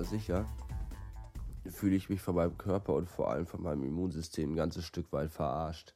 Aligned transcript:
aber 0.00 0.08
sicher 0.08 0.46
fühle 1.66 1.94
ich 1.94 2.08
mich 2.08 2.22
von 2.22 2.34
meinem 2.34 2.56
Körper 2.56 2.94
und 2.94 3.06
vor 3.06 3.30
allem 3.30 3.46
von 3.46 3.62
meinem 3.62 3.82
Immunsystem 3.82 4.52
ein 4.52 4.56
ganzes 4.56 4.86
Stück 4.86 5.12
weit 5.12 5.30
verarscht. 5.30 5.94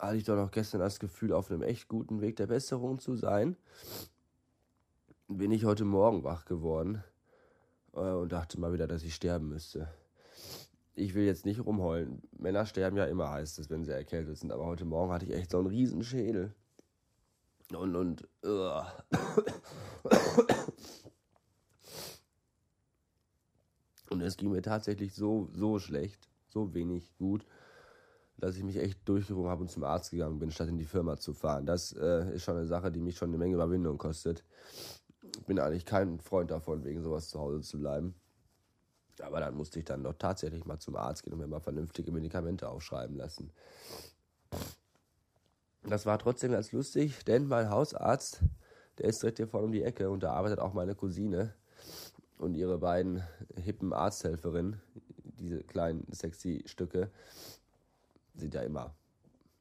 Hatte 0.00 0.16
ich 0.16 0.24
doch 0.24 0.34
noch 0.34 0.50
gestern 0.50 0.80
das 0.80 0.98
Gefühl, 0.98 1.32
auf 1.32 1.48
einem 1.48 1.62
echt 1.62 1.86
guten 1.86 2.20
Weg 2.20 2.34
der 2.34 2.48
Besserung 2.48 2.98
zu 2.98 3.14
sein, 3.14 3.56
bin 5.28 5.52
ich 5.52 5.64
heute 5.64 5.84
Morgen 5.84 6.24
wach 6.24 6.44
geworden 6.44 7.04
äh, 7.94 8.00
und 8.00 8.32
dachte 8.32 8.58
mal 8.58 8.72
wieder, 8.72 8.88
dass 8.88 9.04
ich 9.04 9.14
sterben 9.14 9.48
müsste. 9.48 9.86
Ich 10.96 11.14
will 11.14 11.24
jetzt 11.24 11.46
nicht 11.46 11.64
rumheulen. 11.64 12.20
Männer 12.36 12.66
sterben 12.66 12.96
ja 12.96 13.04
immer, 13.04 13.30
heißt 13.30 13.60
es, 13.60 13.70
wenn 13.70 13.84
sie 13.84 13.92
erkältet 13.92 14.38
sind. 14.38 14.50
Aber 14.50 14.66
heute 14.66 14.86
Morgen 14.86 15.12
hatte 15.12 15.26
ich 15.26 15.34
echt 15.34 15.52
so 15.52 15.58
einen 15.58 15.68
Riesenschädel. 15.68 16.52
Und, 17.72 17.94
und, 17.94 18.28
uh. 18.44 18.82
Und 24.12 24.20
es 24.20 24.36
ging 24.36 24.50
mir 24.50 24.62
tatsächlich 24.62 25.14
so, 25.14 25.48
so 25.54 25.78
schlecht, 25.78 26.28
so 26.48 26.74
wenig 26.74 27.16
gut, 27.16 27.46
dass 28.36 28.56
ich 28.56 28.62
mich 28.62 28.76
echt 28.76 29.08
durchgerungen 29.08 29.50
habe 29.50 29.62
und 29.62 29.70
zum 29.70 29.84
Arzt 29.84 30.10
gegangen 30.10 30.38
bin, 30.38 30.50
statt 30.50 30.68
in 30.68 30.76
die 30.76 30.84
Firma 30.84 31.16
zu 31.16 31.32
fahren. 31.32 31.64
Das 31.64 31.92
äh, 31.92 32.34
ist 32.34 32.42
schon 32.44 32.56
eine 32.56 32.66
Sache, 32.66 32.92
die 32.92 33.00
mich 33.00 33.16
schon 33.16 33.30
eine 33.30 33.38
Menge 33.38 33.54
Überwindung 33.54 33.98
kostet. 33.98 34.44
Ich 35.38 35.46
bin 35.46 35.58
eigentlich 35.58 35.86
kein 35.86 36.20
Freund 36.20 36.50
davon, 36.50 36.84
wegen 36.84 37.02
sowas 37.02 37.28
zu 37.28 37.38
Hause 37.38 37.62
zu 37.62 37.78
bleiben. 37.78 38.14
Aber 39.22 39.40
dann 39.40 39.54
musste 39.54 39.78
ich 39.78 39.84
dann 39.84 40.02
doch 40.02 40.14
tatsächlich 40.18 40.64
mal 40.64 40.78
zum 40.78 40.96
Arzt 40.96 41.22
gehen 41.22 41.32
und 41.32 41.38
mir 41.38 41.46
mal 41.46 41.60
vernünftige 41.60 42.12
Medikamente 42.12 42.68
aufschreiben 42.68 43.16
lassen. 43.16 43.50
Das 45.84 46.06
war 46.06 46.18
trotzdem 46.18 46.52
ganz 46.52 46.72
lustig, 46.72 47.24
denn 47.24 47.46
mein 47.46 47.70
Hausarzt, 47.70 48.40
der 48.98 49.06
ist 49.06 49.22
direkt 49.22 49.38
hier 49.38 49.48
vorne 49.48 49.66
um 49.66 49.72
die 49.72 49.82
Ecke 49.82 50.10
und 50.10 50.22
da 50.22 50.32
arbeitet 50.32 50.58
auch 50.58 50.74
meine 50.74 50.94
Cousine 50.94 51.54
und 52.42 52.54
ihre 52.54 52.78
beiden 52.78 53.22
hippen 53.54 53.92
Arzthelferinnen, 53.92 54.80
diese 55.38 55.62
kleinen 55.62 56.04
sexy 56.10 56.62
Stücke, 56.66 57.10
sind 58.34 58.54
ja 58.54 58.62
immer 58.62 58.94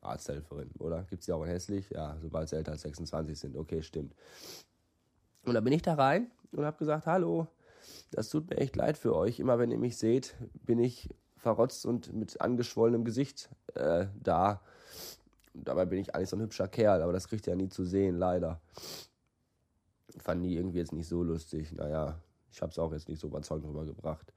Arzthelferinnen, 0.01 0.73
oder? 0.79 1.03
Gibt 1.03 1.21
es 1.21 1.27
die 1.27 1.31
auch 1.31 1.43
in 1.43 1.49
hässlich? 1.49 1.91
Ja, 1.91 2.17
sobald 2.21 2.49
sie 2.49 2.55
älter 2.55 2.71
als 2.71 2.81
26 2.81 3.37
sind. 3.37 3.55
Okay, 3.55 3.83
stimmt. 3.83 4.15
Und 5.45 5.53
da 5.53 5.61
bin 5.61 5.73
ich 5.73 5.83
da 5.83 5.93
rein 5.93 6.31
und 6.51 6.65
habe 6.65 6.77
gesagt, 6.77 7.05
hallo, 7.05 7.47
das 8.11 8.29
tut 8.29 8.49
mir 8.49 8.57
echt 8.57 8.75
leid 8.75 8.97
für 8.97 9.15
euch. 9.15 9.39
Immer 9.39 9.59
wenn 9.59 9.69
ihr 9.69 9.77
mich 9.77 9.97
seht, 9.97 10.35
bin 10.65 10.79
ich 10.79 11.09
verrotzt 11.37 11.85
und 11.85 12.13
mit 12.13 12.41
angeschwollenem 12.41 13.05
Gesicht 13.05 13.49
äh, 13.75 14.07
da. 14.19 14.61
Und 15.53 15.67
dabei 15.67 15.85
bin 15.85 15.99
ich 15.99 16.15
eigentlich 16.15 16.29
so 16.29 16.35
ein 16.35 16.41
hübscher 16.41 16.67
Kerl, 16.67 17.03
aber 17.03 17.13
das 17.13 17.27
kriegt 17.27 17.45
ihr 17.45 17.51
ja 17.51 17.57
nie 17.57 17.69
zu 17.69 17.85
sehen, 17.85 18.17
leider. 18.17 18.59
Fand 20.17 20.43
die 20.43 20.55
irgendwie 20.55 20.79
jetzt 20.79 20.93
nicht 20.93 21.07
so 21.07 21.23
lustig. 21.23 21.71
Naja, 21.73 22.19
ich 22.51 22.61
habe 22.61 22.71
es 22.71 22.79
auch 22.79 22.91
jetzt 22.91 23.09
nicht 23.09 23.19
so 23.19 23.27
überzeugend 23.27 23.67
rübergebracht. 23.67 24.31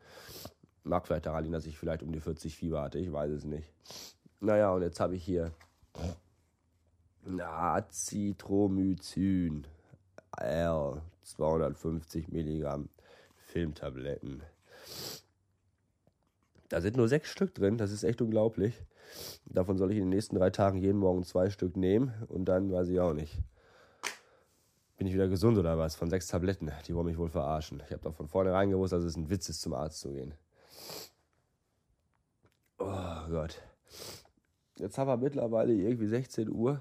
Mag 0.83 1.07
vielleicht 1.07 1.27
daran 1.27 1.45
liegen, 1.45 1.53
dass 1.53 1.67
ich 1.67 1.79
vielleicht 1.79 2.03
um 2.03 2.11
die 2.13 2.21
40 2.21 2.57
Fieber 2.57 2.83
hatte, 2.83 2.99
ich 2.99 3.13
weiß 3.13 3.31
es 3.31 3.45
nicht. 3.45 3.73
Naja, 4.41 4.73
und 4.73 4.83
jetzt 4.83 5.01
habe 5.01 5.17
ich 5.17 5.25
hier 5.25 5.53
Acitromycin 7.27 9.67
R 10.37 11.03
250 11.23 12.29
Milligramm 12.29 12.91
Filmtabletten. 13.47 14.43
Da 16.69 16.81
sind 16.81 16.97
nur 16.97 17.09
sechs 17.09 17.31
Stück 17.31 17.55
drin, 17.55 17.79
das 17.79 17.93
ist 17.93 18.05
echt 18.05 18.21
unglaublich. 18.21 18.75
Davon 19.47 19.79
soll 19.79 19.93
ich 19.93 19.99
in 19.99 20.05
den 20.05 20.11
nächsten 20.11 20.37
drei 20.37 20.51
Tagen 20.51 20.79
jeden 20.79 20.99
Morgen 20.99 21.25
zwei 21.25 21.51
Stück 21.51 21.77
nehmen 21.77 22.13
und 22.29 22.45
dann 22.47 22.71
weiß 22.71 22.89
ich 22.89 23.01
auch 23.01 23.15
nicht. 23.15 23.39
Bin 24.97 25.09
ich 25.09 25.15
wieder 25.15 25.29
gesund 25.29 25.59
oder 25.59 25.77
was? 25.77 25.97
Von 25.97 26.09
sechs 26.09 26.29
Tabletten. 26.29 26.71
Die 26.87 26.95
wollen 26.95 27.07
mich 27.07 27.19
wohl 27.19 27.29
verarschen. 27.29 27.83
Ich 27.87 27.93
habe 27.93 28.03
doch 28.03 28.15
von 28.15 28.29
vornherein 28.29 28.71
gewusst, 28.71 28.93
dass 28.93 29.03
es 29.03 29.17
ein 29.17 29.29
Witz 29.29 29.49
ist, 29.49 29.61
zum 29.61 29.75
Arzt 29.75 30.01
zu 30.01 30.13
gehen. 30.13 30.35
Oh 32.79 33.29
Gott. 33.29 33.61
Jetzt 34.77 34.97
haben 34.97 35.09
wir 35.09 35.17
mittlerweile 35.17 35.73
irgendwie 35.73 36.07
16 36.07 36.49
Uhr. 36.49 36.81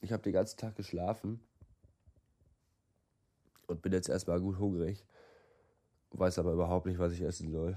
Ich 0.00 0.12
habe 0.12 0.22
den 0.22 0.32
ganzen 0.32 0.58
Tag 0.58 0.74
geschlafen. 0.76 1.40
Und 3.66 3.82
bin 3.82 3.92
jetzt 3.92 4.08
erstmal 4.08 4.40
gut 4.40 4.58
hungrig. 4.58 5.04
Weiß 6.12 6.38
aber 6.38 6.52
überhaupt 6.52 6.86
nicht, 6.86 6.98
was 6.98 7.12
ich 7.12 7.22
essen 7.22 7.50
soll. 7.50 7.76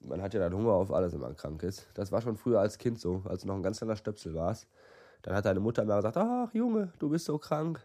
Man 0.00 0.20
hat 0.20 0.34
ja 0.34 0.40
dann 0.40 0.54
Hunger 0.54 0.72
auf 0.72 0.92
alles, 0.92 1.12
wenn 1.12 1.20
man 1.20 1.36
krank 1.36 1.62
ist. 1.62 1.88
Das 1.94 2.12
war 2.12 2.20
schon 2.20 2.36
früher 2.36 2.60
als 2.60 2.78
Kind 2.78 3.00
so, 3.00 3.22
als 3.24 3.42
du 3.42 3.48
noch 3.48 3.56
ein 3.56 3.62
ganz 3.62 3.78
kleiner 3.78 3.96
Stöpsel 3.96 4.34
warst. 4.34 4.68
Dann 5.22 5.34
hat 5.34 5.46
deine 5.46 5.60
Mutter 5.60 5.82
immer 5.82 5.96
gesagt, 5.96 6.16
ach 6.18 6.52
Junge, 6.54 6.92
du 6.98 7.08
bist 7.08 7.24
so 7.24 7.38
krank 7.38 7.84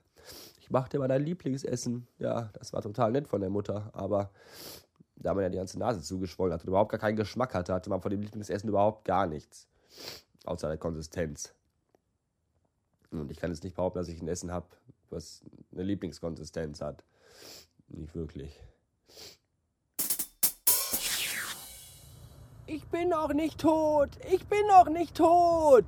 ich 0.60 0.70
mach 0.70 0.88
dir 0.88 1.00
mal 1.00 1.08
dein 1.08 1.24
Lieblingsessen. 1.24 2.08
Ja, 2.20 2.50
das 2.54 2.74
war 2.74 2.82
total 2.82 3.12
nett 3.12 3.28
von 3.28 3.42
der 3.42 3.50
Mutter, 3.50 3.90
aber 3.94 4.32
da 5.16 5.34
man 5.34 5.44
ja 5.44 5.50
die 5.50 5.58
ganze 5.58 5.80
Nase 5.80 6.02
zugeschwollen 6.02 6.54
hat 6.54 6.62
und 6.62 6.70
überhaupt 6.70 6.92
gar 6.92 7.00
keinen 7.00 7.16
Geschmack 7.16 7.54
hatte, 7.54 7.74
hatte 7.74 7.90
man 7.90 8.02
von 8.02 8.12
dem 8.12 8.22
Lieblingsessen 8.22 8.70
überhaupt 8.70 9.06
gar 9.06 9.28
nichts. 9.28 9.68
Außer 10.46 10.68
der 10.68 10.78
Konsistenz. 10.78 11.54
Und 13.12 13.30
ich 13.30 13.38
kann 13.38 13.52
jetzt 13.52 13.64
nicht 13.64 13.76
behaupten, 13.76 14.00
dass 14.00 14.08
ich 14.08 14.22
ein 14.22 14.28
Essen 14.28 14.52
habe, 14.52 14.68
was 15.10 15.44
eine 15.72 15.84
Lieblingskonsistenz 15.84 16.82
hat. 16.82 17.04
Nicht 17.90 18.16
wirklich. 18.16 18.60
Ich 22.68 22.86
bin 22.86 23.10
noch 23.10 23.34
nicht 23.34 23.60
tot! 23.60 24.10
Ich 24.32 24.46
bin 24.48 24.66
noch 24.68 24.88
nicht 24.88 25.16
tot! 25.16 25.84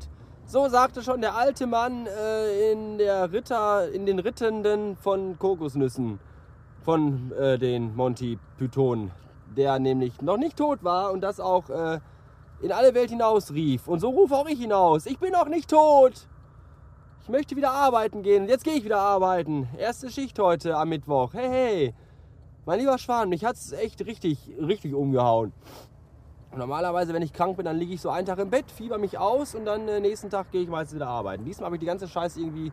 So 0.54 0.70
sagte 0.70 1.02
schon 1.02 1.20
der 1.20 1.36
alte 1.36 1.66
Mann 1.66 2.06
äh, 2.06 2.72
in, 2.72 3.00
der 3.00 3.32
Ritter, 3.32 3.92
in 3.92 4.06
den 4.06 4.20
Rittenden 4.20 4.96
von 4.98 5.40
Kokosnüssen 5.40 6.20
von 6.84 7.32
äh, 7.32 7.58
den 7.58 7.96
Monty 7.96 8.38
Python, 8.60 9.10
der 9.58 9.80
nämlich 9.80 10.22
noch 10.22 10.38
nicht 10.38 10.56
tot 10.56 10.84
war 10.84 11.12
und 11.12 11.22
das 11.22 11.40
auch 11.40 11.72
äh, 11.72 12.00
in 12.62 12.72
alle 12.72 12.94
Welt 12.94 13.10
hinaus 13.10 13.52
rief. 13.52 13.88
Und 13.88 14.00
so 14.00 14.12
rufe 14.12 14.36
auch 14.36 14.46
ich 14.48 14.60
hinaus. 14.60 15.08
Ich 15.08 15.18
bin 15.18 15.32
noch 15.32 15.48
nicht 15.48 15.72
tot. 15.72 16.28
Ich 17.24 17.30
möchte 17.30 17.56
wieder 17.56 17.72
arbeiten 17.72 18.22
gehen. 18.22 18.48
Jetzt 18.48 18.64
gehe 18.64 18.76
ich 18.76 18.84
wieder 18.84 19.00
arbeiten. 19.00 19.68
Erste 19.80 20.12
Schicht 20.12 20.38
heute 20.38 20.78
am 20.78 20.90
Mittwoch. 20.90 21.34
Hey, 21.34 21.50
hey. 21.50 21.94
Mein 22.68 22.80
lieber 22.80 23.00
Schwan, 23.00 23.30
mich 23.30 23.44
hat 23.44 23.56
es 23.56 23.72
echt 23.72 24.06
richtig, 24.06 24.38
richtig 24.62 24.94
umgehauen. 24.94 25.52
Normalerweise, 26.56 27.14
wenn 27.14 27.24
ich 27.24 27.34
krank 27.34 27.58
bin, 27.58 27.66
dann 27.66 27.78
liege 27.78 27.94
ich 27.94 28.02
so 28.02 28.10
einen 28.10 28.28
Tag 28.28 28.38
im 28.38 28.50
Bett, 28.50 28.70
fieber 28.70 29.00
mich 29.00 29.18
aus 29.18 29.56
und 29.56 29.66
dann 29.66 29.88
äh, 29.88 30.00
nächsten 30.00 30.30
Tag 30.30 30.52
gehe 30.52 30.62
ich 30.62 30.70
meistens 30.70 30.96
wieder 30.96 31.08
arbeiten. 31.08 31.46
Diesmal 31.46 31.66
habe 31.66 31.78
ich 31.78 31.80
die 31.80 31.88
ganze 31.88 32.08
Scheiße 32.08 32.40
irgendwie 32.40 32.72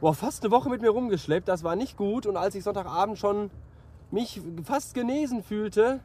boah, 0.00 0.14
fast 0.14 0.44
eine 0.44 0.52
Woche 0.52 0.68
mit 0.68 0.80
mir 0.80 0.90
rumgeschleppt. 0.90 1.48
Das 1.48 1.64
war 1.64 1.76
nicht 1.76 1.96
gut. 1.96 2.26
Und 2.26 2.36
als 2.36 2.54
ich 2.54 2.62
Sonntagabend 2.62 3.18
schon 3.18 3.50
mich 4.10 4.40
fast 4.62 4.94
genesen 4.94 5.42
fühlte, 5.42 6.00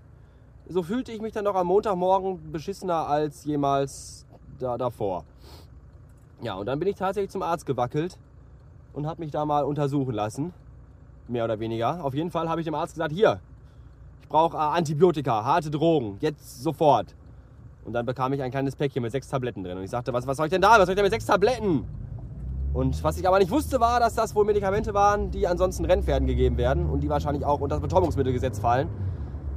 so 0.67 0.81
fühlte 0.81 1.11
ich 1.11 1.22
mich 1.22 1.34
dann 1.34 1.44
noch 1.44 1.56
am 1.56 1.67
Montagmorgen 1.67 2.51
beschissener 2.51 3.07
als 3.07 3.45
jemals 3.45 4.25
da, 4.59 4.78
davor. 4.78 5.25
Ja, 6.41 6.55
und 6.55 6.66
dann 6.66 6.79
bin 6.79 6.88
ich 6.88 6.95
tatsächlich 6.95 7.31
zum 7.31 7.44
Arzt 7.44 7.66
gewackelt 7.66 8.17
und 8.94 9.07
habe 9.07 9.22
mich 9.22 9.31
da 9.31 9.45
mal 9.45 9.63
untersuchen 9.63 10.13
lassen. 10.13 10.53
Mehr 11.28 11.45
oder 11.45 11.59
weniger. 11.59 12.03
Auf 12.03 12.13
jeden 12.13 12.31
Fall 12.31 12.50
habe 12.50 12.61
ich 12.61 12.66
dem 12.66 12.75
Arzt 12.75 12.95
gesagt, 12.95 13.13
hier, 13.13 13.40
brauche 14.28 14.57
äh, 14.57 14.59
Antibiotika, 14.59 15.44
harte 15.44 15.72
Drogen, 15.72 16.17
jetzt 16.19 16.63
sofort. 16.63 17.16
Und 17.85 17.94
dann 17.94 18.06
bekam 18.06 18.34
ich 18.34 18.41
ein 18.41 18.51
kleines 18.51 18.75
Päckchen 18.75 19.01
mit 19.01 19.11
sechs 19.11 19.28
Tabletten 19.28 19.63
drin. 19.63 19.78
Und 19.78 19.84
ich 19.84 19.89
sagte, 19.89 20.13
was, 20.13 20.25
was 20.25 20.38
soll 20.38 20.45
ich 20.45 20.51
denn 20.51 20.61
da? 20.61 20.72
Was 20.72 20.85
soll 20.85 20.91
ich 20.91 20.95
denn 20.95 21.03
mit 21.03 21.11
sechs 21.11 21.25
Tabletten? 21.25 21.85
Und 22.73 23.03
was 23.03 23.19
ich 23.19 23.28
aber 23.28 23.39
nicht 23.39 23.51
wusste, 23.51 23.79
war, 23.79 24.00
dass 24.00 24.16
das 24.16 24.34
wohl 24.35 24.45
Medikamente 24.45 24.94
waren, 24.94 25.29
die 25.29 25.47
ansonsten 25.47 25.85
Rennpferden 25.85 26.28
gegeben 26.28 26.57
werden 26.57 26.89
und 26.89 27.01
die 27.01 27.09
wahrscheinlich 27.09 27.45
auch 27.45 27.59
unter 27.59 27.75
das 27.75 27.81
Betäubungsmittelgesetz 27.81 28.59
fallen. 28.59 28.89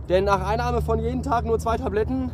Denn 0.09 0.25
nach 0.25 0.47
Einnahme 0.47 0.83
von 0.83 0.99
jeden 0.99 1.23
Tag 1.23 1.47
nur 1.47 1.59
zwei 1.59 1.79
Tabletten, 1.79 2.31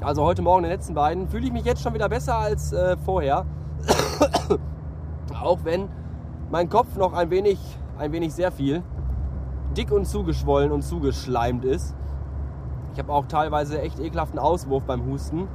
also 0.00 0.24
heute 0.24 0.42
Morgen 0.42 0.64
den 0.64 0.72
letzten 0.72 0.94
beiden, 0.94 1.28
fühle 1.28 1.46
ich 1.46 1.52
mich 1.52 1.64
jetzt 1.64 1.82
schon 1.82 1.94
wieder 1.94 2.08
besser 2.08 2.36
als 2.36 2.72
äh, 2.72 2.96
vorher. 2.98 3.46
auch 5.42 5.60
wenn 5.64 5.88
mein 6.50 6.68
Kopf 6.68 6.96
noch 6.96 7.14
ein 7.14 7.30
wenig, 7.30 7.58
ein 7.98 8.12
wenig 8.12 8.34
sehr 8.34 8.52
viel 8.52 8.82
dick 9.76 9.92
und 9.92 10.06
zugeschwollen 10.06 10.72
und 10.72 10.82
zugeschleimt 10.82 11.64
ist. 11.64 11.94
Ich 12.92 12.98
habe 12.98 13.12
auch 13.12 13.26
teilweise 13.26 13.80
echt 13.80 13.98
ekelhaften 14.00 14.38
Auswurf 14.38 14.84
beim 14.84 15.04
Husten, 15.06 15.48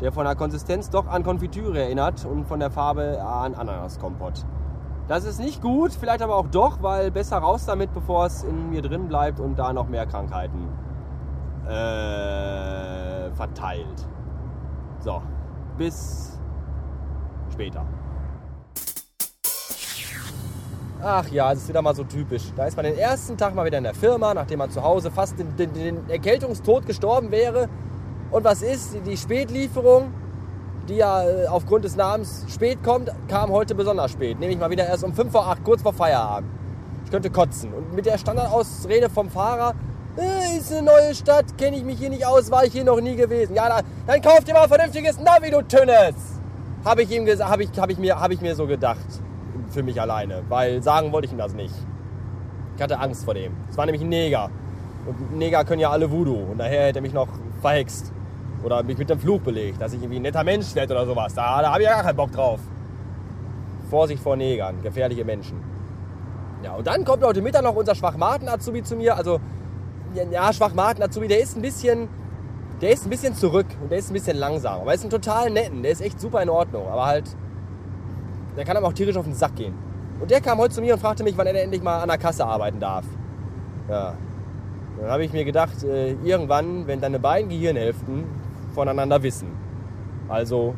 der 0.00 0.12
von 0.12 0.24
der 0.24 0.34
Konsistenz 0.34 0.88
doch 0.88 1.06
an 1.06 1.22
Konfitüre 1.22 1.82
erinnert 1.82 2.24
und 2.24 2.46
von 2.46 2.58
der 2.58 2.70
Farbe 2.70 3.22
an 3.22 3.54
Ananaskompott. 3.54 4.46
Das 5.08 5.24
ist 5.24 5.40
nicht 5.40 5.60
gut, 5.60 5.92
vielleicht 5.92 6.22
aber 6.22 6.36
auch 6.36 6.46
doch, 6.46 6.82
weil 6.82 7.10
besser 7.10 7.38
raus 7.38 7.66
damit, 7.66 7.92
bevor 7.92 8.26
es 8.26 8.44
in 8.44 8.70
mir 8.70 8.80
drin 8.80 9.08
bleibt 9.08 9.40
und 9.40 9.58
da 9.58 9.72
noch 9.72 9.88
mehr 9.88 10.06
Krankheiten 10.06 10.68
äh, 11.66 13.30
verteilt. 13.32 14.06
So, 15.00 15.20
bis 15.76 16.40
später. 17.52 17.84
Ach 21.02 21.26
ja, 21.28 21.50
es 21.52 21.60
ist 21.60 21.68
wieder 21.68 21.80
mal 21.80 21.94
so 21.94 22.04
typisch. 22.04 22.42
Da 22.56 22.66
ist 22.66 22.76
man 22.76 22.84
den 22.84 22.98
ersten 22.98 23.38
Tag 23.38 23.54
mal 23.54 23.64
wieder 23.64 23.78
in 23.78 23.84
der 23.84 23.94
Firma, 23.94 24.34
nachdem 24.34 24.58
man 24.58 24.70
zu 24.70 24.82
Hause 24.82 25.10
fast 25.10 25.38
den, 25.38 25.56
den, 25.56 25.72
den 25.72 26.10
Erkältungstod 26.10 26.86
gestorben 26.86 27.30
wäre. 27.30 27.70
Und 28.30 28.44
was 28.44 28.60
ist? 28.60 28.94
Die 29.06 29.16
Spätlieferung, 29.16 30.12
die 30.88 30.96
ja 30.96 31.24
äh, 31.24 31.46
aufgrund 31.46 31.86
des 31.86 31.96
Namens 31.96 32.44
spät 32.48 32.82
kommt, 32.84 33.10
kam 33.28 33.50
heute 33.50 33.74
besonders 33.74 34.10
spät. 34.10 34.38
Nämlich 34.38 34.58
mal 34.58 34.70
wieder 34.70 34.86
erst 34.86 35.02
um 35.02 35.14
5 35.14 35.32
vor 35.32 35.46
8, 35.46 35.64
kurz 35.64 35.80
vor 35.80 35.94
Feierabend. 35.94 36.50
Ich 37.06 37.10
könnte 37.10 37.30
kotzen. 37.30 37.72
Und 37.72 37.94
mit 37.94 38.04
der 38.04 38.18
Standardausrede 38.18 39.08
vom 39.08 39.30
Fahrer, 39.30 39.74
äh, 40.18 40.58
ist 40.58 40.70
eine 40.70 40.82
neue 40.82 41.14
Stadt, 41.14 41.56
kenne 41.56 41.78
ich 41.78 41.84
mich 41.84 41.98
hier 41.98 42.10
nicht 42.10 42.26
aus, 42.26 42.50
war 42.50 42.66
ich 42.66 42.72
hier 42.72 42.84
noch 42.84 43.00
nie 43.00 43.16
gewesen. 43.16 43.54
Ja, 43.54 43.70
dann, 43.70 43.84
dann 44.06 44.20
kauft 44.20 44.46
ihr 44.48 44.54
mal 44.54 44.64
ein 44.64 44.68
vernünftiges 44.68 45.18
Navi, 45.18 45.50
du 45.50 45.62
Tünnes! 45.62 46.14
Habe 46.84 47.02
ich 47.02 47.10
ihm 47.10 47.24
gesagt, 47.24 47.50
habe 47.50 47.62
ich, 47.62 47.70
hab 47.78 47.90
ich, 47.90 47.98
hab 47.98 48.30
ich 48.30 48.40
mir 48.42 48.54
so 48.54 48.66
gedacht. 48.66 48.98
Für 49.68 49.82
mich 49.82 50.00
alleine. 50.00 50.42
Weil 50.48 50.82
sagen 50.82 51.12
wollte 51.12 51.26
ich 51.26 51.32
ihm 51.32 51.38
das 51.38 51.54
nicht. 51.54 51.74
Ich 52.76 52.82
hatte 52.82 52.98
Angst 52.98 53.24
vor 53.24 53.34
dem. 53.34 53.52
Es 53.68 53.76
war 53.76 53.86
nämlich 53.86 54.02
ein 54.02 54.08
Neger. 54.08 54.50
Und 55.06 55.36
Neger 55.36 55.64
können 55.64 55.80
ja 55.80 55.90
alle 55.90 56.10
Voodoo. 56.10 56.50
Und 56.50 56.58
daher 56.58 56.86
hätte 56.86 57.00
er 57.00 57.02
mich 57.02 57.12
noch 57.12 57.28
verhext. 57.60 58.12
Oder 58.62 58.82
mich 58.82 58.98
mit 58.98 59.08
dem 59.08 59.18
Fluch 59.18 59.40
belegt, 59.40 59.80
dass 59.80 59.92
ich 59.92 60.00
irgendwie 60.00 60.18
ein 60.18 60.22
netter 60.22 60.44
Mensch 60.44 60.74
werde 60.74 60.94
oder 60.94 61.06
sowas. 61.06 61.34
Da, 61.34 61.62
da 61.62 61.72
habe 61.72 61.82
ich 61.82 61.88
ja 61.88 61.94
gar 61.94 62.04
keinen 62.04 62.16
Bock 62.16 62.32
drauf. 62.32 62.60
Vorsicht 63.88 64.22
vor 64.22 64.36
Negern, 64.36 64.82
gefährliche 64.82 65.24
Menschen. 65.24 65.60
Ja, 66.62 66.74
und 66.74 66.86
dann 66.86 67.04
kommt 67.04 67.24
heute 67.24 67.40
Mittag 67.40 67.62
noch 67.62 67.74
unser 67.74 67.94
Schwachmaten-Azubi 67.94 68.82
zu 68.82 68.96
mir. 68.96 69.16
Also, 69.16 69.40
ja, 70.14 70.52
Schwachmaten-Azubi, 70.52 71.26
der 71.26 71.40
ist 71.40 71.56
ein 71.56 71.62
bisschen, 71.62 72.08
der 72.82 72.92
ist 72.92 73.06
ein 73.06 73.10
bisschen 73.10 73.34
zurück 73.34 73.66
und 73.82 73.90
der 73.90 73.98
ist 73.98 74.10
ein 74.10 74.14
bisschen 74.14 74.36
langsam. 74.36 74.82
Aber 74.82 74.90
er 74.90 74.94
ist 74.94 75.04
ein 75.04 75.10
total 75.10 75.50
netten, 75.50 75.82
der 75.82 75.92
ist 75.92 76.02
echt 76.02 76.20
super 76.20 76.42
in 76.42 76.50
Ordnung. 76.50 76.86
Aber 76.86 77.06
halt, 77.06 77.34
der 78.60 78.66
kann 78.66 78.76
aber 78.76 78.88
auch 78.88 78.92
tierisch 78.92 79.16
auf 79.16 79.24
den 79.24 79.32
Sack 79.32 79.56
gehen. 79.56 79.72
Und 80.20 80.30
der 80.30 80.42
kam 80.42 80.58
heute 80.58 80.74
zu 80.74 80.82
mir 80.82 80.92
und 80.92 81.00
fragte 81.00 81.24
mich, 81.24 81.34
wann 81.38 81.46
er 81.46 81.62
endlich 81.62 81.82
mal 81.82 82.02
an 82.02 82.08
der 82.10 82.18
Kasse 82.18 82.44
arbeiten 82.44 82.78
darf. 82.78 83.06
Ja. 83.88 84.12
Dann 85.00 85.10
habe 85.10 85.24
ich 85.24 85.32
mir 85.32 85.46
gedacht, 85.46 85.82
äh, 85.82 86.12
irgendwann, 86.22 86.86
wenn 86.86 87.00
deine 87.00 87.18
beiden 87.18 87.48
Gehirnhälften 87.48 88.24
voneinander 88.74 89.22
wissen. 89.22 89.48
Also 90.28 90.74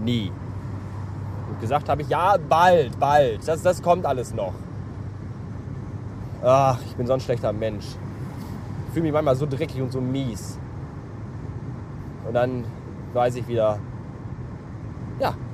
nie. 0.00 0.30
Und 1.50 1.60
gesagt 1.60 1.88
habe 1.88 2.02
ich, 2.02 2.08
ja, 2.08 2.36
bald, 2.48 2.96
bald. 3.00 3.48
Das, 3.48 3.62
das 3.62 3.82
kommt 3.82 4.06
alles 4.06 4.32
noch. 4.32 4.54
Ach, 6.40 6.78
ich 6.86 6.94
bin 6.94 7.08
so 7.08 7.14
ein 7.14 7.20
schlechter 7.20 7.52
Mensch. 7.52 7.86
Ich 8.86 8.92
fühle 8.92 9.06
mich 9.06 9.12
manchmal 9.12 9.34
so 9.34 9.44
dreckig 9.44 9.82
und 9.82 9.90
so 9.90 10.00
mies. 10.00 10.56
Und 12.28 12.34
dann 12.34 12.62
weiß 13.12 13.34
ich 13.34 13.48
wieder, 13.48 13.80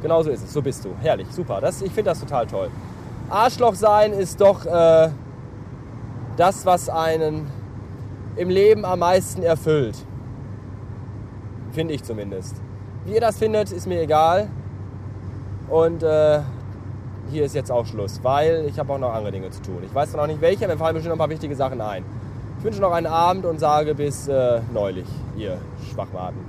genau 0.00 0.22
so 0.22 0.30
ist 0.30 0.44
es. 0.44 0.52
So 0.52 0.62
bist 0.62 0.84
du. 0.84 0.90
Herrlich, 1.00 1.28
super. 1.30 1.60
Das, 1.60 1.82
ich 1.82 1.92
finde 1.92 2.10
das 2.10 2.20
total 2.20 2.46
toll. 2.46 2.70
Arschloch 3.30 3.74
sein 3.74 4.12
ist 4.12 4.40
doch 4.40 4.64
äh, 4.64 5.10
das, 6.36 6.64
was 6.64 6.88
einen 6.88 7.50
im 8.36 8.48
Leben 8.48 8.84
am 8.84 9.00
meisten 9.00 9.42
erfüllt. 9.42 9.96
Finde 11.72 11.94
ich 11.94 12.04
zumindest. 12.04 12.56
Wie 13.04 13.14
ihr 13.14 13.20
das 13.20 13.38
findet, 13.38 13.72
ist 13.72 13.86
mir 13.86 14.00
egal. 14.00 14.48
Und 15.68 16.02
äh, 16.02 16.40
hier 17.30 17.44
ist 17.44 17.54
jetzt 17.54 17.70
auch 17.70 17.84
Schluss, 17.84 18.20
weil 18.22 18.64
ich 18.66 18.78
habe 18.78 18.92
auch 18.92 18.98
noch 18.98 19.12
andere 19.12 19.32
Dinge 19.32 19.50
zu 19.50 19.60
tun. 19.60 19.82
Ich 19.84 19.94
weiß 19.94 20.14
noch 20.14 20.26
nicht 20.26 20.40
welche, 20.40 20.66
mir 20.66 20.78
fallen 20.78 20.94
bestimmt 20.94 21.10
noch 21.10 21.16
ein 21.16 21.28
paar 21.28 21.30
wichtige 21.30 21.54
Sachen 21.54 21.80
ein. 21.80 22.04
Ich 22.58 22.64
wünsche 22.64 22.80
noch 22.80 22.92
einen 22.92 23.06
Abend 23.06 23.44
und 23.44 23.60
sage 23.60 23.94
bis 23.94 24.28
äh, 24.28 24.60
neulich, 24.72 25.06
ihr 25.36 25.58
Schwachmaten. 25.92 26.47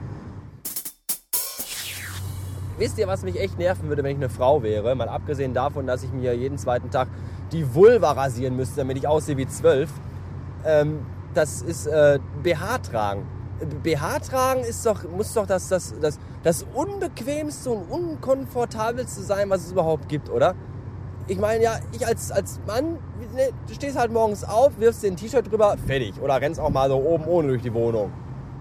Wisst 2.79 2.97
ihr, 2.97 3.07
was 3.07 3.23
mich 3.23 3.37
echt 3.37 3.59
nerven 3.59 3.89
würde, 3.89 4.03
wenn 4.03 4.11
ich 4.11 4.17
eine 4.17 4.29
Frau 4.29 4.63
wäre? 4.63 4.95
Mal 4.95 5.09
abgesehen 5.09 5.53
davon, 5.53 5.85
dass 5.85 6.01
ich 6.01 6.13
mir 6.13 6.33
jeden 6.33 6.57
zweiten 6.57 6.89
Tag 6.89 7.09
die 7.51 7.75
Vulva 7.75 8.13
rasieren 8.13 8.55
müsste, 8.55 8.77
damit 8.77 8.97
ich 8.97 9.05
aussehe 9.05 9.35
wie 9.35 9.47
zwölf. 9.47 9.89
Ähm, 10.65 11.05
das 11.33 11.61
ist 11.61 11.87
äh, 11.87 12.19
BH 12.41 12.77
tragen. 12.77 13.27
BH 13.83 14.19
tragen 14.19 14.61
ist 14.61 14.85
doch, 14.85 15.03
muss 15.09 15.33
doch 15.33 15.45
das, 15.45 15.67
das, 15.67 15.93
das, 15.99 16.19
das 16.41 16.65
unbequemste 16.73 17.69
und 17.69 17.91
unkomfortabelste 17.91 19.23
sein, 19.23 19.49
was 19.49 19.65
es 19.65 19.73
überhaupt 19.73 20.07
gibt, 20.07 20.29
oder? 20.29 20.55
Ich 21.27 21.37
meine, 21.37 21.61
ja, 21.61 21.79
ich 21.91 22.07
als, 22.07 22.31
als 22.31 22.61
Mann, 22.65 22.93
ne, 23.35 23.49
du 23.67 23.73
stehst 23.73 23.99
halt 23.99 24.13
morgens 24.13 24.45
auf, 24.45 24.79
wirfst 24.79 25.03
dir 25.03 25.11
ein 25.11 25.17
T-Shirt 25.17 25.51
drüber, 25.51 25.75
fertig. 25.85 26.13
Oder 26.21 26.39
rennst 26.39 26.61
auch 26.61 26.69
mal 26.69 26.87
so 26.87 26.95
oben 26.95 27.25
ohne 27.25 27.49
durch 27.49 27.61
die 27.61 27.73
Wohnung. 27.73 28.09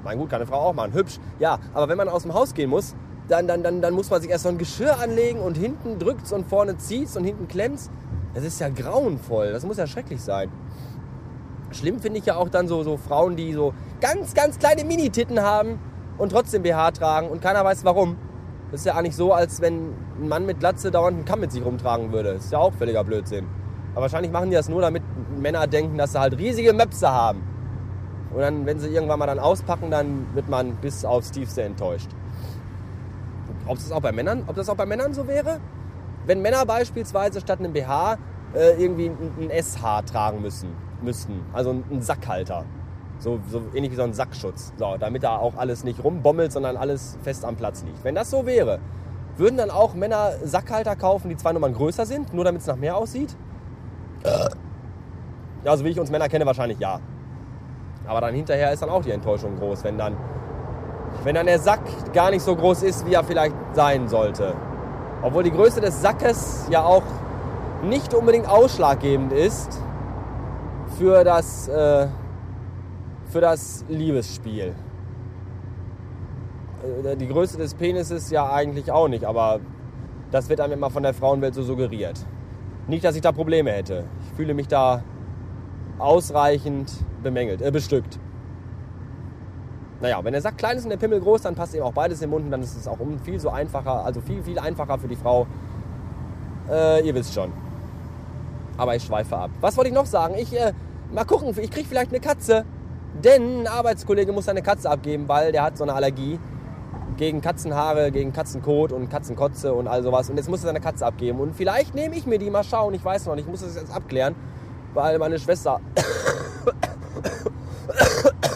Mein 0.03 0.19
gut, 0.19 0.29
kann 0.29 0.41
eine 0.41 0.51
Frau 0.51 0.59
auch 0.59 0.75
machen, 0.75 0.93
hübsch. 0.93 1.21
Ja, 1.39 1.61
aber 1.73 1.89
wenn 1.89 1.97
man 1.97 2.09
aus 2.09 2.23
dem 2.23 2.35
Haus 2.35 2.53
gehen 2.53 2.71
muss, 2.71 2.97
dann, 3.29 3.47
dann, 3.47 3.63
dann, 3.63 3.81
dann 3.81 3.95
muss 3.95 4.11
man 4.11 4.21
sich 4.21 4.31
erst 4.31 4.45
so 4.45 4.49
ein 4.49 4.59
Geschirr 4.59 4.99
anlegen 4.99 5.41
und 5.41 5.57
hinten 5.57 5.99
drückt 5.99 6.31
und 6.33 6.47
vorne 6.47 6.79
zieht 6.79 7.15
und 7.17 7.25
hinten 7.25 7.47
klemmt. 7.47 7.81
Das 8.35 8.45
ist 8.45 8.61
ja 8.61 8.69
grauenvoll, 8.69 9.53
das 9.53 9.65
muss 9.65 9.77
ja 9.77 9.87
schrecklich 9.87 10.23
sein. 10.23 10.51
Schlimm 11.71 12.01
finde 12.01 12.19
ich 12.19 12.27
ja 12.27 12.37
auch 12.37 12.49
dann 12.49 12.67
so, 12.67 12.83
so 12.83 12.97
Frauen, 12.97 13.37
die 13.37 13.53
so 13.53 13.75
ganz, 14.01 14.35
ganz 14.35 14.59
kleine 14.59 14.85
Mini-Titten 14.85 15.43
haben 15.43 15.79
und 16.17 16.33
trotzdem 16.33 16.63
BH 16.63 16.93
tragen 16.93 17.29
und 17.29 17.43
keiner 17.43 17.65
weiß 17.65 17.85
warum. 17.85 18.17
Das 18.71 18.81
ist 18.81 18.87
ja 18.87 18.95
eigentlich 18.95 19.17
so, 19.17 19.33
als 19.33 19.61
wenn 19.61 19.95
ein 20.21 20.29
Mann 20.29 20.47
mit 20.47 20.61
Glatze 20.61 20.91
dauernd 20.91 21.17
einen 21.17 21.25
Kamm 21.25 21.41
mit 21.41 21.53
sich 21.53 21.65
rumtragen 21.65 22.13
würde. 22.13 22.35
Das 22.35 22.47
ist 22.47 22.53
ja 22.53 22.59
auch 22.59 22.73
völliger 22.73 23.05
Blödsinn. 23.05 23.47
Aber 23.93 24.03
wahrscheinlich 24.03 24.31
machen 24.31 24.51
die 24.51 24.57
das 24.57 24.69
nur, 24.69 24.83
damit 24.83 25.03
Männer 25.39 25.67
denken, 25.67 25.97
dass 25.97 26.13
sie 26.13 26.21
halt 26.21 26.39
riesige 26.39 26.73
Möpse 26.73 27.11
haben. 27.11 27.43
Und 28.35 28.41
dann, 28.41 28.67
wenn 28.67 28.79
sie 28.79 28.89
irgendwann 28.89 29.19
mal 29.19 29.27
dann 29.27 29.39
auspacken, 29.39 29.91
dann 29.91 30.27
wird 30.35 30.49
man 30.49 30.77
bis 30.77 31.05
aufs 31.05 31.31
Tiefste 31.31 31.63
enttäuscht. 31.63 32.09
Ob 33.69 33.77
das 33.77 33.93
auch 33.93 34.01
bei 34.01 34.13
Männern, 34.13 34.45
ob 34.47 34.57
das 34.57 34.69
auch 34.69 34.77
bei 34.77 34.87
Männern 34.87 35.15
so 35.15 35.29
wäre? 35.29 35.61
Wenn 36.27 36.43
Männer 36.43 36.67
beispielsweise 36.67 37.41
statt 37.41 37.59
einem 37.61 37.73
BH 37.73 38.19
äh, 38.55 38.83
irgendwie 38.83 39.11
ein, 39.11 39.51
ein 39.51 39.63
SH 39.63 40.03
tragen 40.07 40.43
müssen, 40.43 40.75
müssten, 41.03 41.45
also 41.53 41.71
ein 41.71 42.03
Sackhalter. 42.03 42.65
So, 43.19 43.41
so 43.49 43.63
ähnlich 43.75 43.93
wie 43.93 43.97
so 43.97 44.03
ein 44.03 44.15
Sackschutz. 44.15 44.73
So, 44.77 44.97
damit 44.99 45.23
da 45.23 45.37
auch 45.37 45.57
alles 45.57 45.85
nicht 45.85 46.03
rumbommelt, 46.03 46.53
sondern 46.53 46.77
alles 46.77 47.19
fest 47.23 47.45
am 47.45 47.57
Platz 47.57 47.83
liegt. 47.83 48.05
Wenn 48.05 48.15
das 48.15 48.31
so 48.31 48.47
wäre, 48.47 48.79
würden 49.37 49.57
dann 49.57 49.71
auch 49.71 49.95
Männer 49.95 50.33
Sackhalter 50.45 50.97
kaufen, 50.97 51.29
die 51.29 51.37
zwei 51.37 51.53
Nummern 51.53 51.75
größer 51.75 52.07
sind, 52.07 52.33
nur 52.33 52.45
damit 52.45 52.63
es 52.63 52.67
nach 52.67 52.77
mehr 52.77 52.97
aussieht? 52.97 53.37
Ja, 55.65 55.73
also 55.73 55.85
wie 55.85 55.91
ich 55.91 56.01
uns 56.01 56.11
Männer 56.11 56.29
kenne, 56.29 56.47
wahrscheinlich 56.47 56.79
ja. 56.79 57.01
Aber 58.07 58.21
dann 58.21 58.35
hinterher 58.35 58.73
ist 58.73 58.83
dann 58.83 58.89
auch 58.89 59.03
die 59.03 59.11
Enttäuschung 59.11 59.57
groß, 59.59 59.85
wenn 59.85 59.99
dann, 59.99 60.17
wenn 61.25 61.35
dann 61.35 61.47
der 61.47 61.59
Sack 61.59 61.81
gar 62.13 62.31
nicht 62.31 62.43
so 62.43 62.55
groß 62.55 62.83
ist, 62.83 63.07
wie 63.07 63.15
er 63.15 63.25
vielleicht 63.25 63.55
sein 63.73 64.09
sollte. 64.09 64.55
Obwohl 65.23 65.43
die 65.43 65.51
Größe 65.51 65.81
des 65.81 66.01
Sackes 66.01 66.67
ja 66.71 66.85
auch 66.85 67.03
nicht 67.83 68.15
unbedingt 68.15 68.49
ausschlaggebend 68.49 69.33
ist 69.33 69.81
für 70.97 71.25
das, 71.25 71.69
äh, 71.69 72.07
für 73.29 73.41
das 73.41 73.85
Liebesspiel. 73.89 74.75
Äh, 77.05 77.17
die 77.17 77.29
Größe 77.29 77.59
des 77.59 77.75
Penises 77.75 78.31
ja 78.31 78.51
eigentlich 78.51 78.91
auch 78.91 79.09
nicht, 79.09 79.25
aber 79.25 79.61
das 80.31 80.49
wird 80.49 80.61
einem 80.61 80.75
immer 80.75 80.91
von 80.91 81.03
der 81.03 81.15
Frauenwelt 81.15 81.55
so 81.55 81.63
suggeriert. 81.63 82.25
Nicht, 82.87 83.05
dass 83.05 83.17
ich 83.17 83.23
da 83.23 83.33
Probleme 83.33 83.71
hätte. 83.71 84.05
Ich 84.23 84.37
fühle 84.37 84.55
mich 84.55 84.69
da 84.69 85.03
ausreichend 85.99 86.93
bemängelt, 87.23 87.61
äh, 87.61 87.71
bestückt. 87.71 88.19
Naja, 90.01 90.23
wenn 90.23 90.33
der 90.33 90.43
Sack 90.43 90.59
klein 90.59 90.77
ist 90.77 90.85
und 90.85 90.91
der 90.91 90.97
Pimmel 90.97 91.21
groß, 91.21 91.43
dann 91.43 91.55
passt 91.55 91.75
eben 91.75 91.85
auch 91.85 91.93
beides 91.93 92.23
im 92.23 92.31
Mund 92.31 92.45
und 92.45 92.51
dann 92.51 92.63
ist 92.63 92.77
es 92.77 92.87
auch 92.87 92.99
viel 93.25 93.41
so 93.41 93.51
einfacher, 93.51 94.05
also 94.05 94.21
viel, 94.21 94.43
viel 94.43 94.59
einfacher 94.59 94.99
für 94.99 95.09
die 95.09 95.17
Frau. 95.17 95.47
Äh, 96.71 97.07
ihr 97.07 97.15
wisst 97.15 97.35
schon. 97.35 97.53
Aber 98.77 98.95
ich 98.95 99.03
schweife 99.03 99.37
ab. 99.37 99.51
Was 99.61 99.77
wollte 99.77 99.89
ich 99.89 99.95
noch 99.95 100.07
sagen? 100.07 100.35
Ich, 100.39 100.55
äh, 100.55 100.73
mal 101.13 101.25
gucken, 101.25 101.49
ich 101.59 101.71
kriege 101.71 101.89
vielleicht 101.89 102.13
eine 102.13 102.21
Katze. 102.21 102.65
Denn 103.25 103.63
ein 103.63 103.67
Arbeitskollege 103.67 104.33
muss 104.33 104.45
seine 104.45 104.63
Katze 104.63 104.89
abgeben, 104.89 105.27
weil 105.29 105.51
der 105.51 105.65
hat 105.65 105.77
so 105.77 105.83
eine 105.83 105.95
Allergie 105.95 106.39
gegen 107.17 107.41
Katzenhaare, 107.41 108.13
gegen 108.13 108.33
Katzenkot 108.33 108.93
und 108.93 109.11
Katzenkotze 109.11 109.75
und 109.75 109.89
all 109.89 110.05
sowas. 110.05 110.31
Und 110.31 110.37
jetzt 110.37 110.49
muss 110.49 110.61
er 110.61 110.67
seine 110.67 110.81
Katze 110.81 111.05
abgeben. 111.05 111.41
Und 111.41 111.57
vielleicht 111.57 111.95
nehme 111.97 112.15
ich 112.15 112.27
mir 112.27 112.39
die 112.39 112.51
mal 112.51 112.63
schauen. 112.63 112.95
Ich 112.95 113.05
weiß 113.05 113.27
noch 113.27 113.35
nicht. 113.35 113.47
Ich 113.47 113.51
muss 113.51 113.63
das 113.63 113.75
jetzt 113.75 113.93
abklären, 113.93 114.37
weil 114.95 115.19
meine 115.19 115.39
Schwester. 115.41 115.81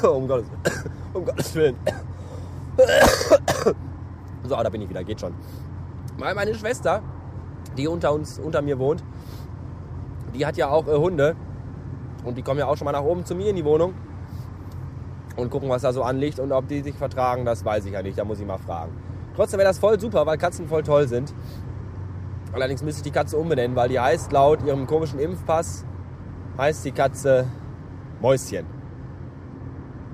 um, 0.09 0.29
Gottes, 0.29 0.47
um 1.15 1.25
Gottes 1.25 1.55
Willen. 1.55 1.77
so, 4.45 4.57
da 4.57 4.69
bin 4.69 4.83
ich 4.83 4.89
wieder. 4.89 5.05
Geht 5.05 5.21
schon. 5.21 5.35
Weil 6.19 6.35
meine 6.35 6.55
Schwester, 6.55 7.03
die 7.77 7.89
unter 7.89 8.13
uns, 8.13 8.39
unter 8.39 8.63
mir 8.63 8.79
wohnt, 8.79 9.03
die 10.35 10.47
hat 10.47 10.57
ja 10.57 10.69
auch 10.69 10.87
äh, 10.89 10.97
Hunde. 10.97 11.37
Und 12.25 12.37
die 12.37 12.43
kommen 12.43 12.59
ja 12.59 12.67
auch 12.67 12.77
schon 12.77 12.85
mal 12.85 12.93
nach 12.93 13.03
oben 13.03 13.25
zu 13.25 13.35
mir 13.35 13.51
in 13.51 13.57
die 13.57 13.65
Wohnung. 13.65 13.95
Und 15.37 15.51
gucken, 15.51 15.69
was 15.69 15.83
da 15.83 15.93
so 15.93 16.03
anliegt. 16.03 16.39
Und 16.39 16.53
ob 16.53 16.69
die 16.69 16.83
sich 16.83 16.95
vertragen, 16.95 17.45
das 17.45 17.65
weiß 17.65 17.85
ich 17.87 17.93
ja 17.93 18.03
nicht. 18.03 18.19
Da 18.19 18.25
muss 18.25 18.41
ich 18.41 18.47
mal 18.47 18.59
fragen. 18.59 18.93
Trotzdem 19.35 19.59
wäre 19.59 19.69
das 19.69 19.79
voll 19.79 19.99
super, 19.99 20.27
weil 20.27 20.37
Katzen 20.39 20.69
voll 20.69 20.83
toll 20.83 21.09
sind. 21.09 21.35
Allerdings 22.53 22.83
müsste 22.83 22.99
ich 22.99 23.05
die 23.05 23.11
Katze 23.11 23.39
umbenennen, 23.39 23.75
weil 23.75 23.89
die 23.89 23.99
heißt 23.99 24.31
laut 24.31 24.63
ihrem 24.63 24.87
komischen 24.87 25.19
Impfpass, 25.19 25.87
heißt 26.59 26.85
die 26.85 26.93
Katze 26.93 27.47
Mäuschen. 28.21 28.82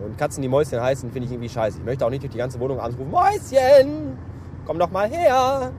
Und 0.04 0.16
Katzen, 0.16 0.42
die 0.42 0.48
Mäuschen 0.48 0.80
heißen, 0.80 1.10
finde 1.10 1.26
ich 1.26 1.32
irgendwie 1.32 1.48
scheiße. 1.48 1.78
Ich 1.78 1.84
möchte 1.84 2.06
auch 2.06 2.10
nicht 2.10 2.22
durch 2.22 2.32
die 2.32 2.38
ganze 2.38 2.60
Wohnung 2.60 2.78
abends 2.78 2.98
rufen, 2.98 3.10
Mäuschen, 3.10 4.18
komm 4.66 4.78
doch 4.78 4.90
mal 4.90 5.08
her. 5.08 5.72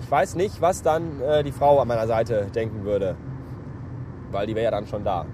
Ich 0.00 0.10
weiß 0.10 0.34
nicht, 0.34 0.60
was 0.60 0.82
dann 0.82 1.20
äh, 1.20 1.42
die 1.42 1.52
Frau 1.52 1.80
an 1.80 1.88
meiner 1.88 2.06
Seite 2.06 2.46
denken 2.54 2.84
würde. 2.84 3.16
Weil 4.30 4.46
die 4.46 4.54
wäre 4.54 4.64
ja 4.64 4.70
dann 4.70 4.86
schon 4.86 5.04
da. 5.04 5.24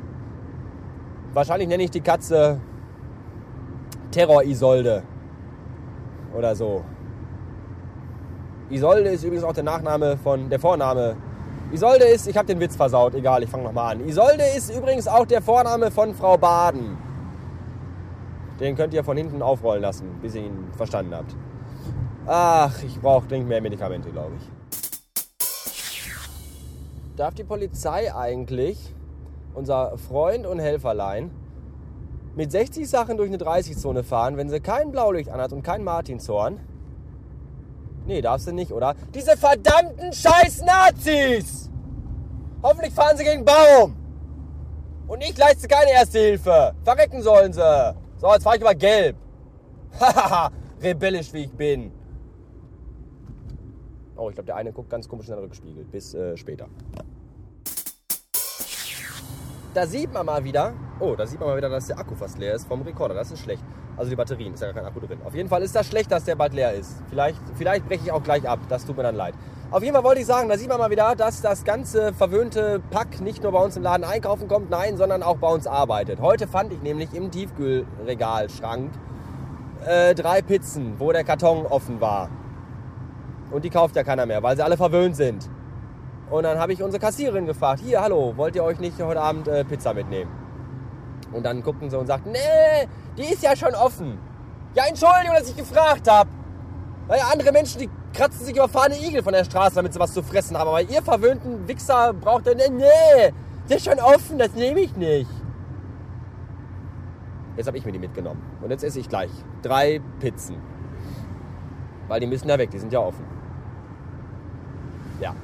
Wahrscheinlich 1.32 1.68
nenne 1.68 1.82
ich 1.82 1.90
die 1.90 2.00
Katze 2.00 2.60
Terror-Isolde. 4.10 5.02
Oder 6.36 6.54
so. 6.54 6.84
Isolde 8.70 9.10
ist 9.10 9.24
übrigens 9.24 9.44
auch 9.44 9.54
der 9.54 9.64
Nachname 9.64 10.16
von, 10.16 10.48
der 10.48 10.60
Vorname 10.60 11.16
Isolde 11.70 12.04
ist, 12.04 12.26
ich 12.26 12.36
habe 12.36 12.46
den 12.46 12.60
Witz 12.60 12.76
versaut, 12.76 13.14
egal, 13.14 13.42
ich 13.42 13.50
fange 13.50 13.64
nochmal 13.64 13.94
an. 13.94 14.08
Isolde 14.08 14.44
ist 14.56 14.74
übrigens 14.74 15.06
auch 15.06 15.26
der 15.26 15.42
Vorname 15.42 15.90
von 15.90 16.14
Frau 16.14 16.38
Baden. 16.38 16.96
Den 18.60 18.74
könnt 18.76 18.92
ihr 18.92 19.04
von 19.04 19.16
hinten 19.16 19.40
aufrollen 19.42 19.82
lassen, 19.82 20.18
bis 20.20 20.34
ihr 20.34 20.42
ihn 20.42 20.68
verstanden 20.76 21.14
habt. 21.14 21.36
Ach, 22.26 22.82
ich 22.82 23.00
brauche 23.00 23.26
dringend 23.26 23.48
mehr 23.48 23.60
Medikamente, 23.60 24.10
glaube 24.10 24.32
ich. 24.36 24.42
Darf 27.16 27.34
die 27.34 27.44
Polizei 27.44 28.14
eigentlich, 28.14 28.94
unser 29.54 29.96
Freund 29.98 30.46
und 30.46 30.58
Helferlein, 30.58 31.30
mit 32.36 32.52
60 32.52 32.88
Sachen 32.88 33.16
durch 33.16 33.28
eine 33.28 33.38
30-Zone 33.38 34.04
fahren, 34.04 34.36
wenn 34.36 34.48
sie 34.48 34.60
kein 34.60 34.92
Blaulicht 34.92 35.30
anhat 35.30 35.52
und 35.52 35.62
kein 35.62 35.82
Martinshorn? 35.82 36.60
Nee, 38.06 38.20
darfst 38.20 38.46
du 38.46 38.52
nicht, 38.52 38.72
oder? 38.72 38.94
Diese 39.14 39.36
verdammten 39.36 40.12
scheiß 40.12 40.62
Nazis! 40.62 41.70
Hoffentlich 42.62 42.94
fahren 42.94 43.16
sie 43.16 43.24
gegen 43.24 43.44
Baum! 43.44 43.96
Und 45.08 45.22
ich 45.22 45.36
leiste 45.36 45.66
keine 45.66 45.90
Erste 45.90 46.18
Hilfe. 46.18 46.74
Verrecken 46.84 47.22
sollen 47.22 47.52
sie. 47.52 47.94
So, 48.18 48.32
jetzt 48.32 48.42
fahre 48.42 48.56
ich 48.56 48.62
über 48.62 48.74
gelb. 48.74 49.16
Hahaha, 50.00 50.50
rebellisch 50.82 51.32
wie 51.32 51.44
ich 51.44 51.52
bin. 51.52 51.92
Oh, 54.16 54.28
ich 54.28 54.34
glaube, 54.34 54.46
der 54.46 54.56
eine 54.56 54.72
guckt 54.72 54.90
ganz 54.90 55.08
komisch 55.08 55.28
in 55.28 55.34
den 55.34 55.44
Rückspiegel. 55.44 55.84
Bis 55.84 56.14
äh, 56.14 56.36
später. 56.36 56.66
Da 59.72 59.86
sieht 59.86 60.12
man 60.12 60.26
mal 60.26 60.42
wieder, 60.42 60.74
oh, 61.00 61.14
da 61.16 61.26
sieht 61.26 61.40
man 61.40 61.48
mal 61.48 61.56
wieder, 61.56 61.68
dass 61.68 61.86
der 61.86 61.98
Akku 61.98 62.14
fast 62.14 62.38
leer 62.38 62.54
ist 62.54 62.66
vom 62.66 62.82
Rekorder. 62.82 63.14
Das 63.14 63.30
ist 63.30 63.40
schlecht. 63.40 63.62
Also 63.96 64.10
die 64.10 64.16
Batterien, 64.16 64.54
ist 64.54 64.60
ja 64.60 64.68
gar 64.68 64.74
kein 64.74 64.86
Akku 64.86 65.00
drin. 65.00 65.18
Auf 65.24 65.34
jeden 65.34 65.48
Fall 65.48 65.62
ist 65.62 65.74
das 65.74 65.86
schlecht, 65.86 66.10
dass 66.10 66.24
der 66.24 66.36
bald 66.36 66.54
leer 66.54 66.72
ist. 66.72 66.96
Vielleicht, 67.10 67.40
vielleicht 67.54 67.86
breche 67.88 68.04
ich 68.04 68.12
auch 68.12 68.22
gleich 68.22 68.48
ab. 68.48 68.60
Das 68.68 68.84
tut 68.84 68.96
mir 68.96 69.02
dann 69.02 69.16
leid. 69.16 69.34
Auf 69.70 69.82
jeden 69.82 69.94
Fall 69.94 70.04
wollte 70.04 70.20
ich 70.20 70.26
sagen, 70.26 70.48
da 70.48 70.56
sieht 70.56 70.68
man 70.68 70.78
mal 70.78 70.90
wieder, 70.90 71.14
dass 71.14 71.42
das 71.42 71.62
ganze 71.62 72.14
verwöhnte 72.14 72.80
Pack 72.90 73.20
nicht 73.20 73.42
nur 73.42 73.52
bei 73.52 73.62
uns 73.62 73.76
im 73.76 73.82
Laden 73.82 74.02
einkaufen 74.04 74.48
kommt, 74.48 74.70
nein, 74.70 74.96
sondern 74.96 75.22
auch 75.22 75.36
bei 75.36 75.48
uns 75.48 75.66
arbeitet. 75.66 76.20
Heute 76.20 76.48
fand 76.48 76.72
ich 76.72 76.80
nämlich 76.80 77.12
im 77.12 77.30
Tiefkühlregalschrank 77.30 78.90
äh, 79.84 80.14
drei 80.14 80.40
Pizzen, 80.40 80.94
wo 80.98 81.12
der 81.12 81.22
Karton 81.22 81.66
offen 81.66 82.00
war. 82.00 82.30
Und 83.50 83.64
die 83.64 83.70
kauft 83.70 83.94
ja 83.96 84.04
keiner 84.04 84.24
mehr, 84.24 84.42
weil 84.42 84.56
sie 84.56 84.62
alle 84.62 84.78
verwöhnt 84.78 85.16
sind. 85.16 85.50
Und 86.30 86.44
dann 86.44 86.58
habe 86.58 86.72
ich 86.72 86.82
unsere 86.82 87.00
Kassiererin 87.00 87.44
gefragt, 87.44 87.80
hier, 87.84 88.00
hallo, 88.00 88.34
wollt 88.36 88.54
ihr 88.56 88.64
euch 88.64 88.80
nicht 88.80 88.98
heute 89.02 89.20
Abend 89.20 89.48
äh, 89.48 89.64
Pizza 89.64 89.92
mitnehmen? 89.92 90.30
Und 91.32 91.44
dann 91.44 91.62
guckten 91.62 91.90
sie 91.90 91.98
und 91.98 92.06
sagten, 92.06 92.32
nee, 92.32 92.88
die 93.16 93.32
ist 93.32 93.42
ja 93.42 93.54
schon 93.54 93.74
offen. 93.74 94.18
Ja, 94.74 94.84
Entschuldigung, 94.86 95.36
dass 95.36 95.48
ich 95.48 95.56
gefragt 95.56 96.10
habe. 96.10 96.30
Weil 97.06 97.20
andere 97.32 97.52
Menschen, 97.52 97.80
die 97.80 97.90
kratzen 98.12 98.44
sich 98.44 98.54
überfahrene 98.54 98.98
Igel 98.98 99.22
von 99.22 99.32
der 99.32 99.44
Straße, 99.44 99.76
damit 99.76 99.92
sie 99.92 100.00
was 100.00 100.12
zu 100.12 100.22
fressen 100.22 100.56
haben. 100.56 100.68
Aber 100.68 100.82
ihr 100.82 101.02
verwöhnten 101.02 101.66
Wichser 101.66 102.12
braucht 102.12 102.46
ihr, 102.46 102.54
nee, 102.54 102.68
nee, 102.68 103.32
die 103.68 103.74
ist 103.74 103.84
schon 103.84 103.98
offen, 103.98 104.38
das 104.38 104.52
nehme 104.54 104.80
ich 104.80 104.96
nicht. 104.96 105.30
Jetzt 107.56 107.66
habe 107.66 107.76
ich 107.76 107.84
mir 107.84 107.92
die 107.92 107.98
mitgenommen. 107.98 108.42
Und 108.62 108.70
jetzt 108.70 108.84
esse 108.84 109.00
ich 109.00 109.08
gleich 109.08 109.30
drei 109.62 110.00
Pizzen. 110.20 110.56
Weil 112.06 112.20
die 112.20 112.26
müssen 112.26 112.48
ja 112.48 112.58
weg, 112.58 112.70
die 112.70 112.78
sind 112.78 112.92
ja 112.92 113.00
offen. 113.00 113.24
Ja. 115.20 115.34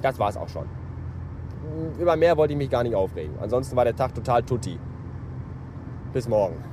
Das 0.00 0.18
war 0.18 0.28
es 0.28 0.36
auch 0.36 0.48
schon. 0.48 0.79
Über 1.98 2.16
mehr 2.16 2.36
wollte 2.36 2.52
ich 2.54 2.58
mich 2.58 2.70
gar 2.70 2.82
nicht 2.82 2.94
aufregen. 2.94 3.38
Ansonsten 3.40 3.76
war 3.76 3.84
der 3.84 3.96
Tag 3.96 4.14
total 4.14 4.42
tutti. 4.42 4.78
Bis 6.12 6.28
morgen. 6.28 6.69